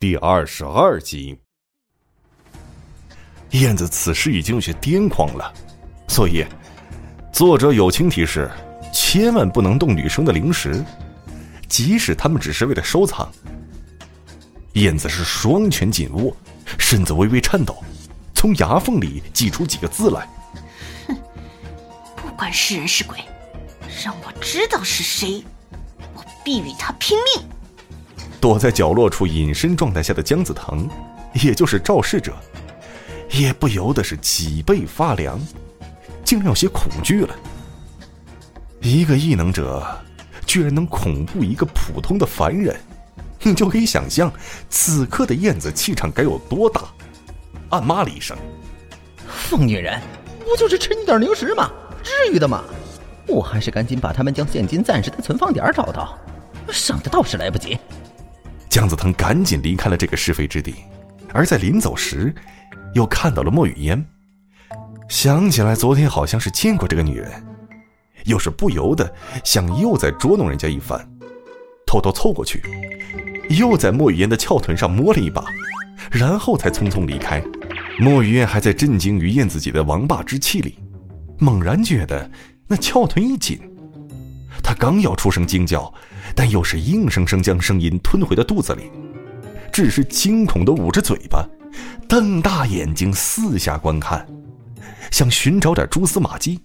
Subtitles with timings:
[0.00, 1.36] 第二十二集。
[3.50, 5.52] 燕子此时已经有些癫狂了，
[6.06, 6.46] 所以
[7.32, 8.48] 作者友情提示：
[8.94, 10.84] 千万不能动女生的零食，
[11.66, 13.28] 即使他们只是为了收藏。
[14.74, 16.32] 燕子是双拳紧握，
[16.78, 17.82] 身子微微颤抖，
[18.32, 20.28] 从牙缝里挤出几个字来
[21.08, 21.16] ：“哼，
[22.14, 23.18] 不管是人是鬼，
[24.04, 25.44] 让我知道是谁，
[26.14, 27.44] 我必与他拼命。”
[28.48, 30.88] 躲在角落处隐身状态下的姜子腾，
[31.34, 32.32] 也就是肇事者。
[33.30, 35.38] 也不由得是脊背发凉，
[36.24, 37.36] 竟然有些恐惧了。
[38.80, 39.86] 一个异能者，
[40.46, 42.74] 居然能恐怖一个普通的凡人，
[43.42, 44.32] 你就可以想象
[44.70, 46.84] 此刻的燕子气场该有多大。
[47.68, 48.34] 暗骂了一声
[49.28, 50.00] ：“疯女人，
[50.42, 51.70] 不就是吃你点零食吗？
[52.02, 52.64] 至于的吗？
[53.26, 56.18] 我还是赶紧把他们将现金暂时的存放点找到，
[56.70, 57.78] 省得到时来不及。”
[58.78, 60.72] 姜子腾赶紧离开了这个是非之地，
[61.32, 62.32] 而在临走时。
[62.94, 64.06] 又看到了莫雨嫣，
[65.08, 67.44] 想起来昨天好像是见过这个女人，
[68.26, 71.04] 又是不由得想又再捉弄人家一番，
[71.88, 72.62] 偷偷凑过去，
[73.50, 75.44] 又在莫雨嫣的翘臀上摸了一把，
[76.08, 77.42] 然后才匆匆离开。
[77.98, 80.78] 莫雨嫣还在震惊于燕子姐的王霸之气里，
[81.40, 82.30] 猛然觉得
[82.68, 83.58] 那翘臀一紧，
[84.62, 85.92] 她刚要出声惊叫，
[86.38, 88.92] 但又是硬生生将声音吞回了肚子里，
[89.72, 91.44] 只是惊恐的捂着嘴巴。
[92.08, 94.24] 瞪大眼睛四下观看，
[95.10, 96.60] 想寻找点蛛丝马迹，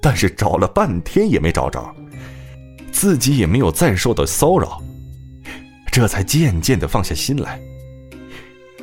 [0.00, 1.94] 但是找了半天也没找着，
[2.90, 4.82] 自己也没有再受到骚扰，
[5.92, 7.60] 这才渐渐的放下心来。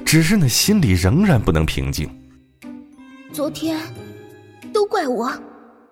[0.05, 2.08] 只是那心里仍然不能平静。
[3.33, 3.81] 昨天，
[4.72, 5.33] 都怪我，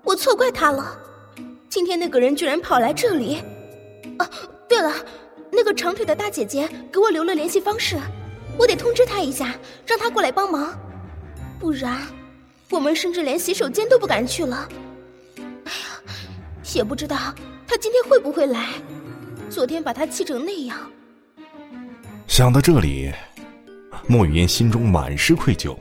[0.03, 0.95] 我错怪他了。
[1.67, 3.41] 今天那个人居然跑来这里。
[4.17, 4.29] 啊，
[4.67, 4.93] 对了，
[5.51, 7.97] 那个长腿的大姐姐给我留了联系方式。
[8.57, 9.53] 我得通知她一下，
[9.85, 10.77] 让她过来帮忙，
[11.59, 12.01] 不然
[12.69, 14.67] 我们甚至连洗手间都不敢去了。
[15.37, 16.13] 哎呀，
[16.73, 17.33] 也不知道
[17.67, 18.69] 他今天会不会来。
[19.49, 20.77] 昨天把他气成那样。
[22.27, 23.13] 想到这里，
[24.07, 25.77] 莫雨嫣心中满是愧疚，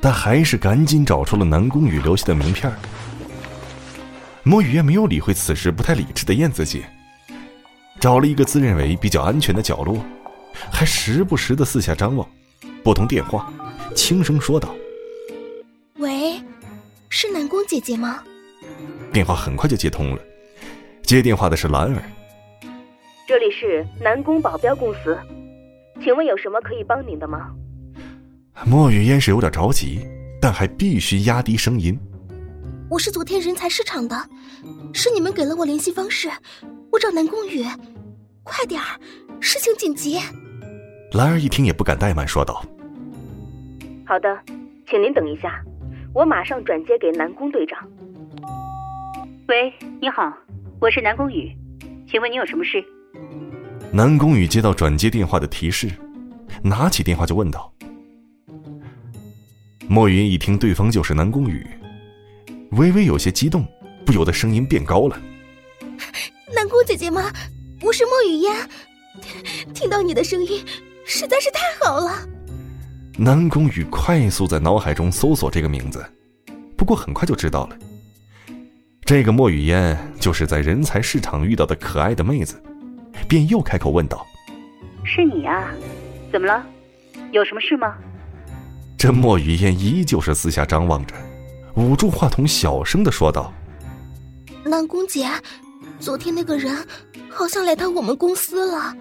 [0.00, 2.72] 但还是赶紧找出了南宫羽留下的名片。
[4.42, 6.90] 莫雨嫣没有理会此时不太理智的燕子姐，
[8.00, 10.02] 找了一个自认为比较安全的角落。
[10.70, 12.28] 还时不时的四下张望，
[12.82, 13.52] 拨通电话，
[13.94, 14.74] 轻声说道
[15.98, 16.42] ：“喂，
[17.08, 18.22] 是南宫姐姐吗？”
[19.12, 20.22] 电话很快就接通了，
[21.02, 22.02] 接电话的是兰儿。
[23.26, 25.16] 这里是南宫保镖公司，
[26.02, 27.50] 请问有什么可以帮您的吗？
[28.66, 30.00] 莫雨嫣是有点着急，
[30.40, 31.98] 但还必须压低声音
[32.90, 34.28] ：“我是昨天人才市场的，
[34.92, 36.30] 是你们给了我联系方式，
[36.90, 37.64] 我找南宫羽，
[38.42, 38.98] 快点儿，
[39.40, 40.18] 事情紧急。”
[41.12, 42.64] 兰儿一听也不敢怠慢，说道
[44.06, 44.38] ：“好的，
[44.88, 45.62] 请您等一下，
[46.14, 47.78] 我马上转接给南宫队长。
[49.48, 50.32] 喂，你好，
[50.80, 51.50] 我是南宫羽，
[52.08, 52.84] 请问你有什么事？”
[53.92, 55.90] 南宫羽接到转接电话的提示，
[56.62, 57.72] 拿起电话就问道
[59.88, 61.66] ：“莫云一听对方就是南宫羽，
[62.72, 63.64] 微微有些激动，
[64.06, 65.20] 不由得声音变高了
[66.54, 67.32] ：“南宫姐姐吗？
[67.82, 68.68] 我是莫雨嫣，
[69.72, 70.64] 听到你的声音。”
[71.12, 72.28] 实在是太好了。
[73.18, 76.04] 南宫羽快速在脑海中搜索这个名字，
[76.76, 77.76] 不过很快就知道了，
[79.04, 82.62] 这个莫雨嫣就是在人才市场遇到的可爱的妹子，
[83.28, 84.24] 便又开口问道
[85.04, 85.72] ：“是你啊？
[86.30, 86.64] 怎么了？
[87.32, 87.94] 有什么事吗？”
[88.96, 91.14] 这莫雨嫣依旧是四下张望着，
[91.74, 93.52] 捂住话筒小声的说道
[94.64, 95.26] ：“南宫姐，
[96.00, 96.76] 昨天那个人
[97.30, 98.96] 好像来到我们公司了，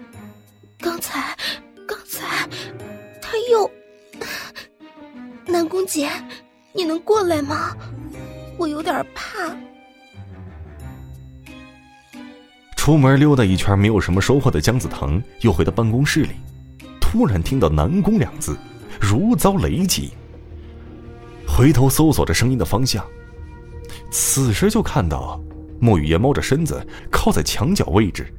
[0.79, 1.35] 刚才。”
[1.89, 2.47] 刚才
[3.19, 3.67] 他又，
[5.47, 6.07] 南宫姐，
[6.71, 7.75] 你能过来吗？
[8.59, 9.51] 我有点怕。
[12.77, 16.35] 出门溜达一圈没有什么收获的姜子腾，又回到办公室里，
[17.01, 18.55] 突然听到“南宫”两字，
[19.01, 20.11] 如遭雷击。
[21.47, 23.03] 回头搜索着声音的方向，
[24.11, 25.41] 此时就看到
[25.79, 28.31] 莫雨嫣猫着身子靠在墙角位置，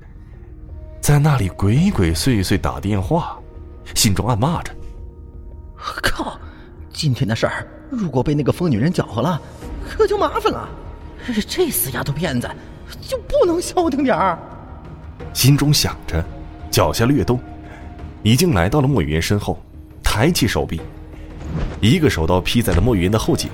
[1.01, 3.39] 在那里鬼鬼祟祟打电话。
[3.95, 4.73] 心中暗骂着
[6.03, 6.39] ：“靠！
[6.93, 9.41] 今天的事儿，如果被那个疯女人搅和了，
[9.89, 10.69] 可就麻烦了。
[11.49, 12.49] 这死丫头片子，
[13.01, 14.39] 就不能消停点儿？”
[15.35, 16.25] 心中想着，
[16.71, 17.41] 脚下略动，
[18.23, 19.61] 已经来到了莫雨烟身后，
[20.03, 20.81] 抬起手臂，
[21.81, 23.51] 一个手刀劈在了莫雨烟的后颈。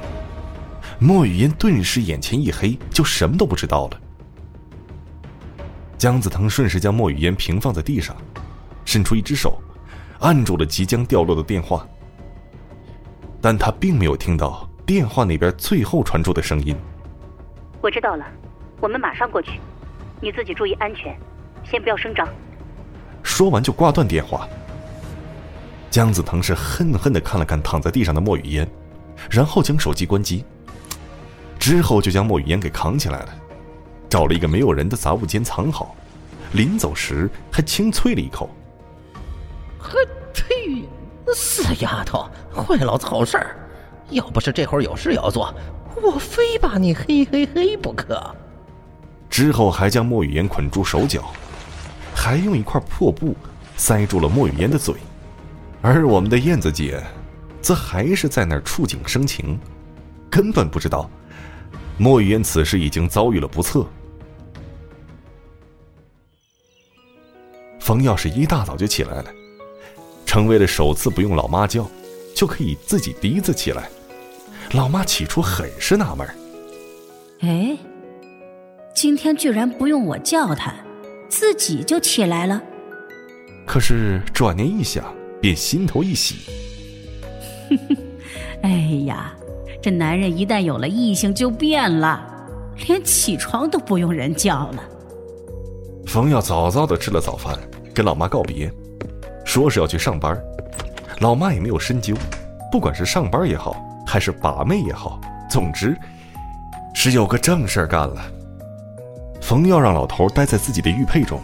[0.99, 4.01] 莫雨嫣顿时眼前一黑，就什么都不知道了。
[5.99, 8.17] 姜子腾顺势将莫雨嫣平放在地上。
[8.85, 9.61] 伸出一只手，
[10.21, 11.85] 按住了即将掉落的电话，
[13.41, 16.77] 但他并没有听到电话那边最后传出的声音。
[17.81, 18.25] 我知道了，
[18.81, 19.61] 我们马上过去，
[20.21, 21.19] 你自己注意安全，
[21.69, 22.29] 先不要声张。
[23.25, 24.49] 说完就挂断电话。
[25.91, 28.69] 姜子腾是恨恨的看了看躺在地上的莫雨嫣，
[29.29, 30.45] 然后将手机关机，
[31.67, 33.29] 之后就将莫雨嫣给扛起来了，
[34.09, 35.97] 找了一个没有人的杂物间藏好，
[36.53, 38.49] 临走时还轻啐了一口。
[39.77, 39.99] 呵，
[40.33, 40.89] 呸！
[41.35, 43.57] 死丫头，坏老子好事儿！
[44.11, 45.53] 要不是这会儿有事要做，
[46.01, 48.33] 我非把你嘿嘿嘿不可。
[49.29, 51.33] 之后还将莫雨嫣捆住手脚，
[52.15, 53.35] 还用一块破布
[53.77, 54.95] 塞住了莫雨嫣的嘴，
[55.83, 57.03] 而我们的燕子姐，
[57.61, 59.59] 则还是在那儿触景生情，
[60.31, 61.11] 根本不知道
[61.99, 63.87] 莫雨嫣此时已经遭遇了不测。
[67.81, 69.31] 冯耀是一大早就起来了。
[70.27, 71.89] 成为了首次不用老妈叫，
[72.35, 73.89] 就可以自己鼻子起来。
[74.73, 76.29] 老妈起初很是纳闷
[77.41, 77.79] 哎，
[78.95, 80.75] 今天居然不用我叫他，
[81.29, 82.61] 自己就起来了。
[83.65, 86.51] 可是转念一想，便心头一喜。
[88.63, 88.71] 哎
[89.07, 89.35] 呀，
[89.83, 92.21] 这男人一旦有了异性就变了，
[92.87, 94.83] 连起床都不用人叫了。
[96.07, 97.57] 冯耀早早的吃了早饭，
[97.95, 98.73] 跟老妈告别。
[99.45, 100.37] 说是要去上班，
[101.21, 102.15] 老妈也没有深究。
[102.73, 103.77] 不管是上班也好，
[104.07, 105.97] 还是把妹也好，总之
[106.95, 108.23] 是有个正事儿干了。
[109.41, 111.41] 冯耀让老头待在自己的玉佩中，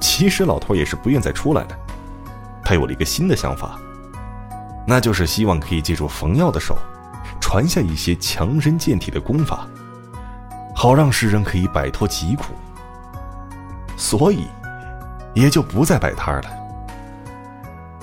[0.00, 1.76] 其实老头也是不愿再出来的。
[2.64, 3.78] 他有了一个新的想法，
[4.86, 6.76] 那就是希望可以借助冯耀的手，
[7.52, 9.68] 传下一些强身健体的功法，
[10.74, 12.54] 好让世人可以摆脱疾苦。
[13.94, 14.46] 所以，
[15.34, 16.44] 也就不再摆摊了。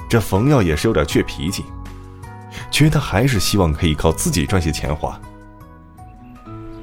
[0.07, 1.65] 这冯耀也是有点倔脾气，
[2.69, 5.19] 觉得还是希望可以靠自己赚些钱花。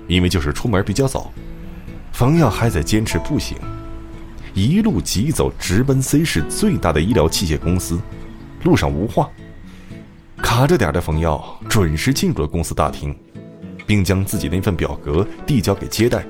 [0.08, 1.30] 因为就是出门比较早，
[2.12, 3.56] 冯耀还在坚持步行，
[4.54, 8.00] 一路疾走，直奔 C 市最大的医疗器械公司。
[8.64, 9.30] 路上无话，
[10.56, 13.14] 卡着点的冯耀准时进入了公司大厅，
[13.86, 16.26] 并将自己那份表格递交给接待。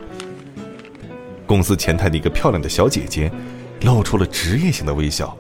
[1.47, 3.31] 公司前台的一个漂亮的小姐姐，
[3.83, 5.39] 露出了职业性的微笑。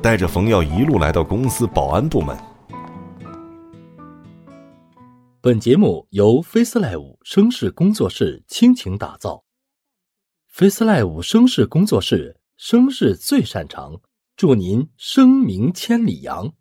[0.00, 2.38] 带着冯耀一路来到公司保安部门。
[5.40, 9.42] 本节目由 FaceLive 声势工作室倾情打造
[10.54, 14.00] ，FaceLive 声势工作室声势最擅长，
[14.36, 16.52] 祝您声名千里扬。